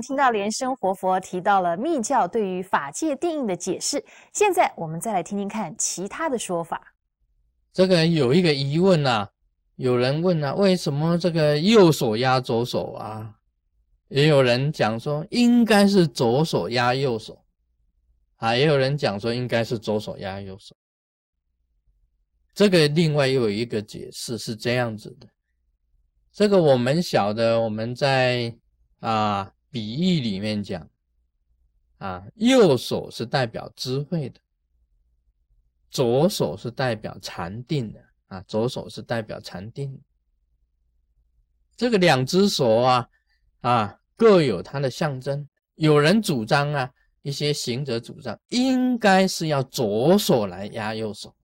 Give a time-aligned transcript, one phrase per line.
[0.00, 6.94] 听到莲生活佛提到了密教对于法界定义的解释，现在我们再来听听看其他的说法。
[7.72, 9.28] 这个有一个疑问呐，
[9.76, 13.36] 有人问啊，为什么这个右手压左手啊？
[14.08, 17.44] 也有人讲说应该是左手压右手，
[18.38, 20.74] 啊，也有人讲说应该是左手压右手。
[22.52, 25.28] 这个另外又有一个解释是这样子的，
[26.32, 28.52] 这个我们晓得，我们在
[28.98, 30.88] 啊比喻里面讲，
[31.98, 34.40] 啊右手是代表智慧的，
[35.90, 40.00] 左手是代表禅定的，啊左手是代表禅定。
[41.76, 43.08] 这个两只手啊，
[43.60, 43.96] 啊。
[44.20, 51.34] 各有它的象征，有人主张啊，一些行者主张应该是要左手来压右手，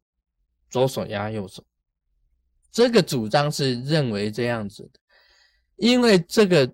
[0.68, 1.64] 左手压右手。
[2.70, 5.00] 这个主张是认为这样子的，
[5.76, 6.70] 因为这个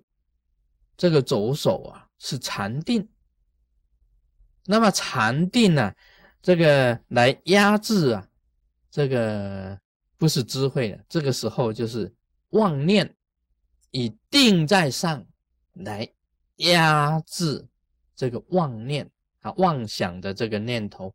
[1.02, 3.08] 这个左手啊是禅定，
[4.66, 5.92] 那么禅定呢，
[6.40, 8.28] 这个来压制啊，
[8.88, 9.76] 这个
[10.16, 12.14] 不是智慧的，这个时候就是
[12.50, 13.12] 妄念，
[13.90, 15.26] 以定在上。
[15.72, 16.08] 来
[16.56, 17.66] 压制
[18.14, 21.12] 这个妄念啊，妄想的这个念头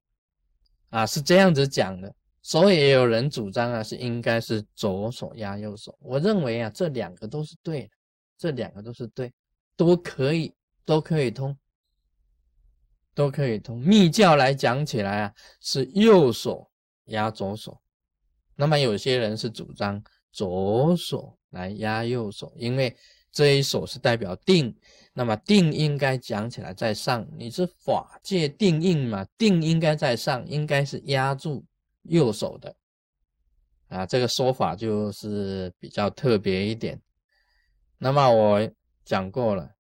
[0.90, 2.14] 啊，是这样子讲的。
[2.42, 5.98] 所以也有人主张啊，是应该是左手压右手。
[6.02, 7.90] 我认为啊，这两个都是对的，
[8.38, 9.32] 这两个都是对，
[9.78, 11.58] 都可以，都可以通，
[13.16, 13.80] 都可以通。
[13.80, 16.70] 密教来讲起来啊，是右手
[17.06, 17.80] 压左手。
[18.56, 22.94] 那么有些人是主张左手来压右手，因为。
[23.30, 24.76] 这一手是代表定，
[25.14, 29.24] 那么定应该讲起来在上，你是法界定印嘛？
[29.38, 31.64] 定应该在上，应该是压住
[32.04, 32.76] 右手的
[33.90, 34.08] 啊。
[34.08, 37.00] 这个说法就是比较特别一点。
[38.00, 38.72] 那么我
[39.08, 39.74] 讲过了，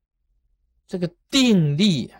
[0.87, 2.13] 这个定力，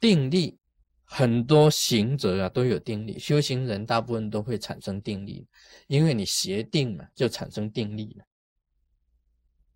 [0.00, 0.58] 定力
[1.04, 5.46] 很多行者啊都有定力，修行人大部分都会产生定力，
[5.86, 8.24] 因为你邪定嘛，就产生定力了。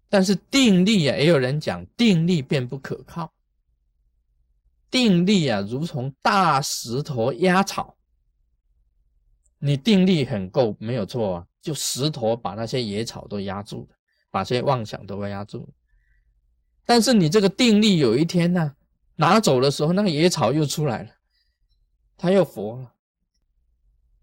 [0.09, 3.31] 但是定力啊，也有人讲定力便不可靠。
[4.91, 7.99] 定力啊，如同大石头压草。
[9.59, 13.97] 你定力很够，没有错啊，就石头把那些野草都压住了，
[14.31, 15.69] 把这些妄想都压住了。
[16.89, 18.75] 但是你这个定力有一天呢，
[19.17, 21.11] 拿走的时候，那个野草又出来了，
[22.17, 22.95] 它又活了。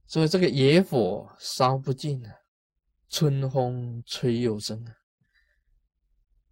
[0.07, 2.31] 所以这个野火烧不尽啊，
[3.07, 4.89] 春风吹又生啊。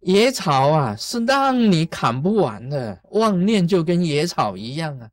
[0.02, 3.00] 野草啊，是让你砍不完的。
[3.10, 5.10] 妄念就跟野草一样啊。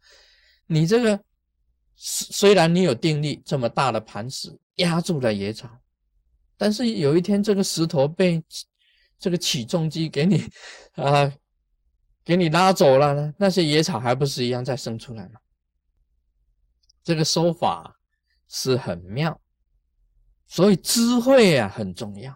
[0.67, 1.19] 你这个
[1.95, 5.67] 虽然你有定力，这么大的磐石压住了野草，
[6.57, 8.43] 但是有一天这个石头被
[9.21, 10.43] 这个起重机给你
[10.97, 11.31] 啊，
[12.25, 15.39] 给你拉走了呢，那些野草还不是一样再生出来吗？
[17.03, 17.99] 这个说法
[18.47, 19.39] 是很妙，
[20.47, 22.33] 所以智慧啊很重要。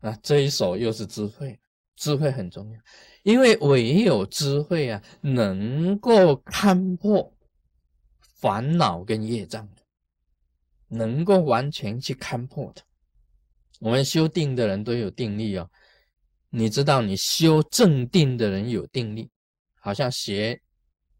[0.00, 1.58] 啊，这一手又是智慧，
[1.96, 2.80] 智慧很重要，
[3.22, 7.32] 因为唯有智慧啊，能够看破
[8.18, 9.82] 烦恼跟业障的，
[10.88, 12.82] 能够完全去看破的。
[13.80, 15.70] 我们修定的人都有定力哦，
[16.50, 19.30] 你知道，你修正定的人有定力，
[19.80, 20.60] 好像学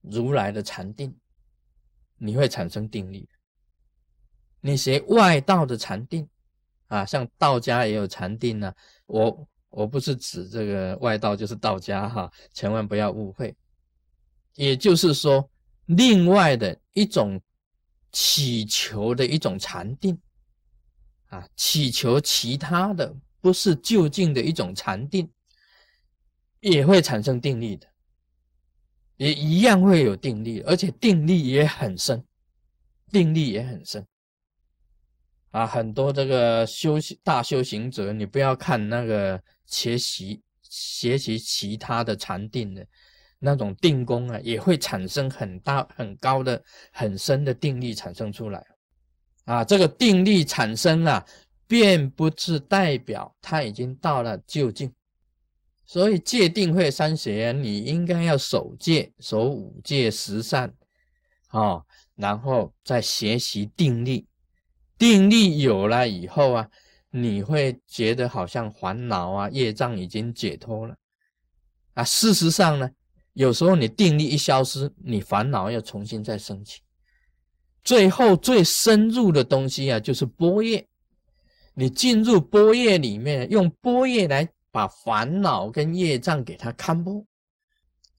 [0.01, 1.15] 如来的禅定，
[2.17, 3.29] 你会产生定力。
[4.61, 6.29] 你学外道的禅定。
[6.89, 8.73] 啊，像道家也有禅定呢。
[9.07, 13.57] 我我不是指这个外道，就是道家哈，千万不要误会。
[14.55, 15.51] 也就是说，
[15.87, 17.41] 另外的一种
[18.13, 20.17] 祈求的一种禅定
[21.35, 25.29] 啊，祈求其他的不是就近的一种禅定，
[26.61, 27.89] 也会产生定力的，
[29.17, 32.25] 也一样会有定力，而且定力也很深，
[33.11, 34.07] 定力也很深。
[35.51, 42.87] 啊，很多这个修行大修行者，你不要看那个学习学习其他的禅定的
[43.41, 46.63] 那种定功啊，也会产生很大很高的
[46.93, 48.65] 很深的定力产生出来。
[49.45, 51.25] 啊，这个定力产生了，
[51.67, 54.93] 并不是代表他已经到了究竟。
[55.87, 60.73] 所以戒定慧三学，你应该要守戒，守五戒十善，
[61.49, 61.83] 啊，
[62.17, 64.27] 然后再学习定力。
[64.97, 66.71] 定力有了以后啊，
[67.11, 70.97] 你会觉得好像烦恼啊、业障已经解脱了
[71.93, 72.03] 啊。
[72.03, 72.91] 事实上呢，
[73.35, 76.81] 有时候你定力一消失，你烦恼又重新再升起。
[77.85, 80.87] 最后最深入的东西啊，就是波叶。
[81.75, 87.25] 你进入波叶里面，用波叶来把烦恼跟业障给它看破。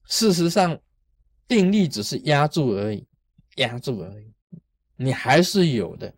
[0.04, 0.78] 事实上，
[1.48, 3.06] 定力只是压住而已，
[3.56, 4.32] 压住而已，
[4.96, 6.14] 你还是有的。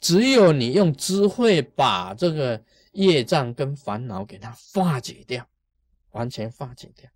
[0.00, 2.62] 只有你用智慧把这个
[2.92, 5.46] 业障跟烦恼给它化解掉，
[6.12, 7.10] 完全化解掉。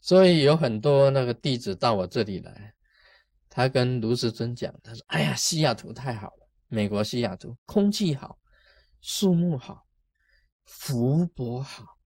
[0.00, 2.74] 所以有很多那个弟子到我这里来，
[3.56, 8.38] 他跟卢世尊讲，他说：“哎呀，西雅图太好了，美国西雅图空气好，
[9.00, 9.86] 树木好，
[10.66, 11.98] 福薄好，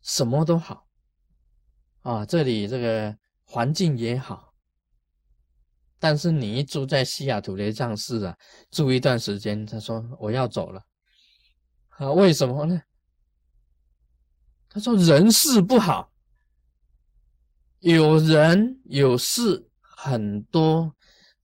[0.00, 0.88] 什么都好
[2.00, 4.52] 啊，这里这个环境也好。”
[6.00, 8.36] 但是你一住在西雅图雷藏寺啊，
[8.72, 10.84] 住一段时间，他说我要走了，
[11.90, 12.82] 啊，为什么呢？
[14.68, 16.12] 他说人事不好，
[17.78, 19.70] 有人有事
[20.04, 20.96] 很多，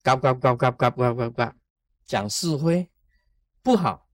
[0.03, 1.57] 嘎嘎嘎嘎嘎嘎嘎嘎，
[2.05, 2.91] 讲是非
[3.63, 4.09] 不好。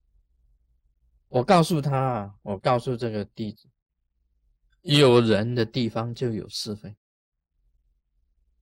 [1.28, 3.70] 我告诉他，我告诉这个弟子，
[4.82, 6.94] 有人的地方就有是非。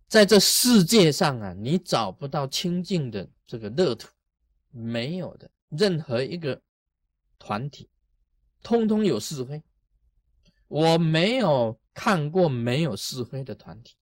[0.06, 4.08] 在这世界上啊，你找不到清净的这个乐土，
[4.70, 5.50] 没有的。
[5.68, 6.62] 任何一个
[7.40, 7.90] 团体，
[8.62, 9.60] 通通有是非。
[10.68, 13.96] 我没有看过没有是非的团体。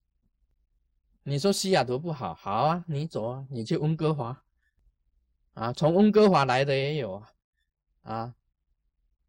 [1.30, 4.36] 你说西雅图不好，好啊，你走啊，你去温哥华。
[5.54, 7.28] 啊，从温哥华来的也有啊，
[8.02, 8.34] 啊，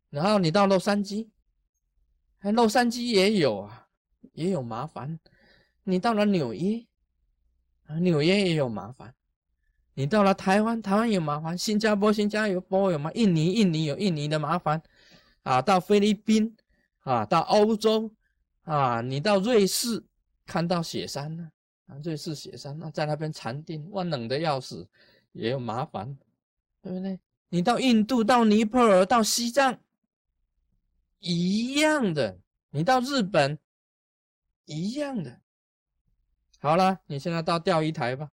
[0.10, 1.30] 然后你到洛杉矶，
[2.40, 3.88] 哎洛杉矶也有啊，
[4.34, 5.20] 也有麻烦。
[5.84, 6.84] 你到了纽约，
[7.86, 9.12] 啊，纽约也有麻烦；
[9.94, 14.80] 你到了台湾，台湾有麻烦；新加坡，新加坡有麻印尼，印尼有印尼的麻烦；
[15.44, 16.58] 啊，到菲律宾，
[17.02, 18.12] 啊，到欧洲，
[18.64, 20.04] 啊，你到瑞士
[20.48, 21.52] 看到雪山呢，
[21.92, 24.88] 啊，瑞士雪山，那在那边禅定，哇，冷的要死，
[25.34, 26.18] 也有麻烦，
[26.82, 27.20] 对不对？
[27.50, 29.78] 你到印度，到尼泊尔，到西藏，
[31.20, 32.40] 一样的；
[32.70, 33.60] 你到日本，
[34.64, 35.42] 一样的。
[36.60, 38.32] 好了，你现在到钓鱼台吧，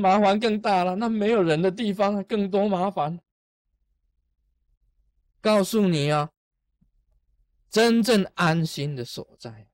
[0.00, 0.96] 麻烦更大了。
[0.96, 3.20] 那没有人的地方，更多麻烦。
[5.42, 6.30] 告诉你啊，
[7.68, 9.69] 真正安心的所在，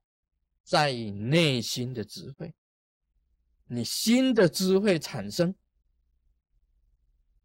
[0.67, 2.53] 在于内心的智慧。
[3.67, 5.55] 你心的智慧产生，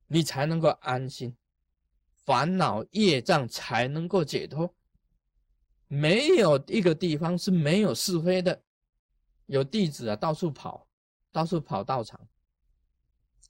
[0.08, 1.36] 你才能够安心，
[2.24, 4.74] 烦恼业障才能够解脱。
[5.86, 8.60] 没有一个地方是没有是非的。
[9.46, 10.88] 有弟子啊，到处跑，
[11.30, 12.28] 到处跑道场。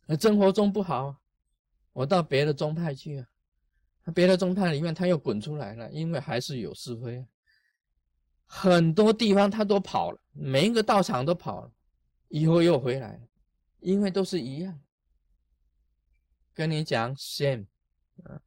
[0.04, 1.18] 那生活中不好，
[1.94, 3.26] 我到别的宗派去啊。
[4.14, 7.26] 别的宗派里面他又滚出来了，因为还是有是非。
[8.54, 11.72] 很多地方他都跑了，每一个道场都跑了，
[12.28, 13.26] 以后又回来，
[13.80, 14.78] 因为都是一样。
[16.52, 17.64] 跟你讲，same，
[18.24, 18.42] 啊，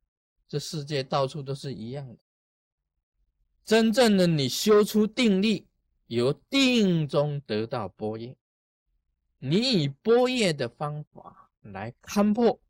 [0.47, 2.17] 这世界到处都是一样的。
[3.65, 5.67] 真正的你修出定力。
[6.07, 8.37] 由定中得到波业，
[9.39, 12.61] 你以波业的方法来看破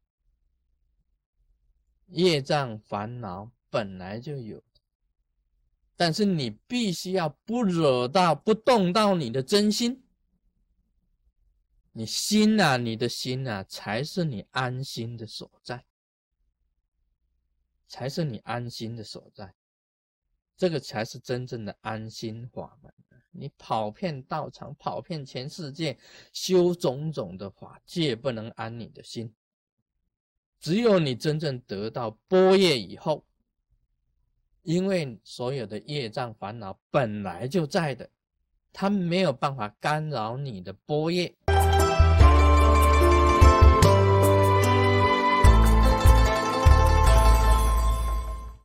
[2.07, 4.63] 业障烦恼本来就有，
[5.95, 10.03] 但是你必须要不惹到、不动到你的真心，
[11.94, 15.86] 你心啊，你的心啊，才是你安心的所在，
[17.87, 19.54] 才是你安心的所在，
[20.57, 22.94] 这个才是真正的安心法门。
[23.37, 25.97] 你跑遍道场，跑遍全世界，
[26.31, 29.33] 修种种的法，皆不能安你的心。
[30.59, 33.25] 只有你真正得到波业以后，
[34.66, 38.10] 因为所有的业障烦恼本来就在的，
[38.74, 41.34] 它没有办法干扰你的波业，